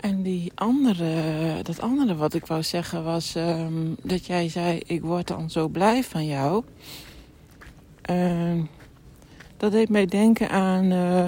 [0.00, 5.02] En die andere, dat andere wat ik wou zeggen was ehm, dat jij zei: Ik
[5.02, 6.64] word dan zo blij van jou.
[8.02, 8.62] Ehm,
[9.56, 11.26] dat deed mij denken aan eh,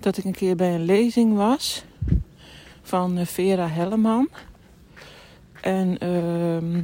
[0.00, 1.84] dat ik een keer bij een lezing was
[2.82, 4.28] van eh, Vera Helleman.
[5.60, 6.76] En ehm,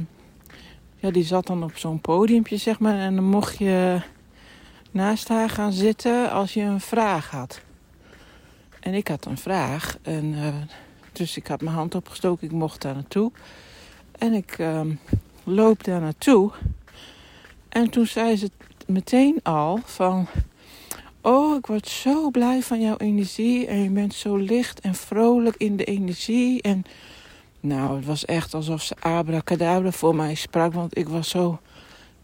[0.95, 2.99] ja, die zat dan op zo'n podiumpje, zeg maar.
[2.99, 4.01] En dan mocht je
[4.91, 7.64] naast haar gaan zitten als je een vraag had.
[8.85, 9.97] En ik had een vraag.
[10.01, 10.47] En, uh,
[11.11, 12.47] dus ik had mijn hand opgestoken.
[12.47, 13.31] Ik mocht daar naartoe.
[14.11, 14.81] En ik uh,
[15.43, 16.51] loop daar naartoe.
[17.69, 18.51] En toen zei ze
[18.87, 20.27] meteen al van...
[21.21, 23.67] Oh, ik word zo blij van jouw energie.
[23.67, 26.61] En je bent zo licht en vrolijk in de energie.
[26.61, 26.83] En
[27.59, 30.73] nou, het was echt alsof ze abracadabra voor mij sprak.
[30.73, 31.59] Want ik was zo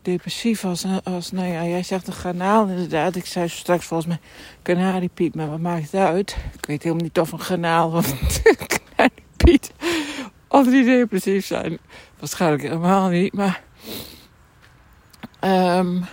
[0.01, 3.15] depressief als, als nou ja, jij zegt een kanaal inderdaad.
[3.15, 4.19] Ik zei straks volgens mij
[4.61, 6.37] kanariepiet, maar wat maakt het uit?
[6.53, 8.55] Ik weet helemaal niet of een kanaal of een
[8.95, 9.71] kanariepiet
[10.47, 11.77] of die depressief zijn.
[12.19, 13.61] Waarschijnlijk helemaal niet, maar...
[15.43, 16.05] Um,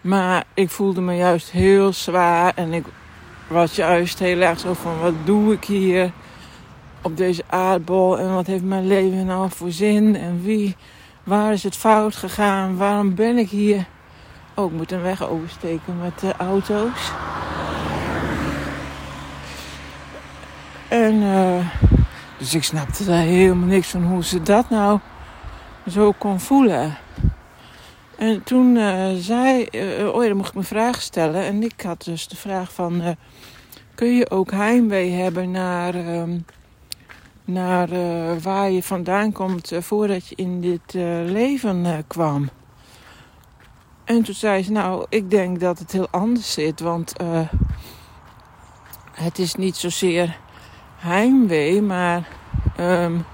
[0.00, 2.84] maar ik voelde me juist heel zwaar en ik
[3.48, 6.12] was juist heel erg zo van wat doe ik hier
[7.02, 10.76] op deze aardbol en wat heeft mijn leven nou voor zin en wie
[11.24, 12.76] Waar is het fout gegaan?
[12.76, 13.86] Waarom ben ik hier?
[14.54, 17.12] Oh, ik moet een weg oversteken met de auto's.
[20.88, 21.66] En uh,
[22.38, 24.98] dus ik snapte daar helemaal niks van hoe ze dat nou
[25.88, 26.96] zo kon voelen.
[28.18, 31.42] En toen uh, zei, uh, oh ja, dan mocht ik me vraag stellen.
[31.42, 33.16] En ik had dus de vraag van,
[33.94, 36.44] kun je ook heimwee hebben naar um,
[37.52, 42.48] naar uh, waar je vandaan komt uh, voordat je in dit uh, leven kwam.
[44.04, 47.12] En toen zei ze, nou, ik denk dat het heel anders zit, want
[49.12, 50.38] het is niet zozeer
[50.96, 52.28] heimwee, maar
[52.80, 53.24] um,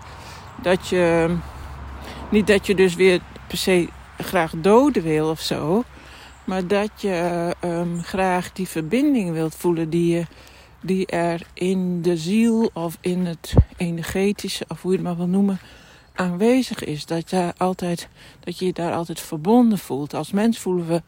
[0.62, 1.36] dat je,
[2.30, 3.89] niet dat je dus weer per se
[4.19, 5.85] graag doden wil of zo,
[6.45, 10.27] maar dat je um, graag die verbinding wilt voelen die je
[10.86, 15.27] die er in de ziel of in het energetische, of hoe je het maar wil
[15.27, 15.58] noemen,
[16.14, 17.07] aanwezig is.
[17.07, 18.08] Dat, je altijd,
[18.41, 20.14] dat je je daar altijd verbonden voelt.
[20.14, 21.02] Als mens voelen we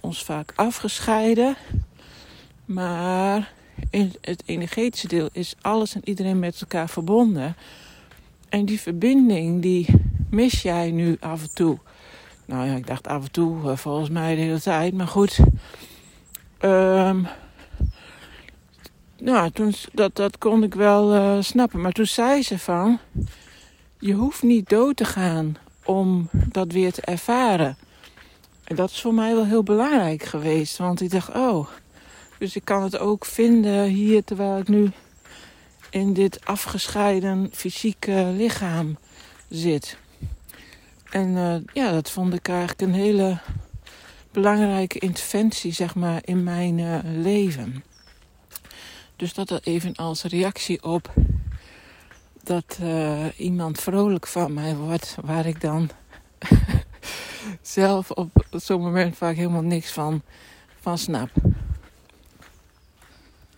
[0.00, 1.56] ons vaak afgescheiden.
[2.64, 3.52] Maar
[3.90, 7.56] in het energetische deel is alles en iedereen met elkaar verbonden.
[8.48, 9.86] En die verbinding, die
[10.30, 11.78] mis jij nu af en toe.
[12.44, 14.94] Nou ja, ik dacht af en toe, eh, volgens mij de hele tijd.
[14.94, 15.38] Maar goed,
[16.60, 17.26] um,
[19.18, 19.50] nou,
[19.92, 21.80] dat, dat kon ik wel uh, snappen.
[21.80, 22.98] Maar toen zei ze van,
[23.98, 27.76] je hoeft niet dood te gaan om dat weer te ervaren.
[28.64, 30.76] En dat is voor mij wel heel belangrijk geweest.
[30.76, 31.68] Want ik dacht, oh,
[32.38, 34.90] dus ik kan het ook vinden hier terwijl ik nu
[35.90, 38.98] in dit afgescheiden fysieke lichaam
[39.48, 39.96] zit.
[41.10, 43.38] En uh, ja, dat vond ik eigenlijk een hele
[44.32, 47.84] belangrijke interventie, zeg maar, in mijn uh, leven.
[49.16, 51.12] Dus dat er even als reactie op
[52.42, 55.90] dat uh, iemand vrolijk van mij wordt, waar ik dan
[57.62, 60.22] zelf op zo'n moment vaak helemaal niks van,
[60.80, 61.30] van snap.